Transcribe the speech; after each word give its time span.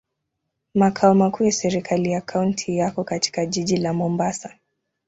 Makao 0.73 1.13
makuu 1.15 1.43
ya 1.43 1.51
serikali 1.51 2.11
ya 2.11 2.21
kaunti 2.21 2.77
yako 2.77 3.03
katika 3.03 3.45
jiji 3.45 3.77
la 3.77 3.93
Mombasa. 3.93 4.57